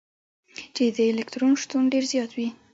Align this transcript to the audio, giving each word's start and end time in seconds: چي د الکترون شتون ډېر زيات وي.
چي 0.75 0.83
د 0.95 0.97
الکترون 1.11 1.53
شتون 1.61 1.83
ډېر 1.93 2.03
زيات 2.11 2.31
وي. 2.37 2.47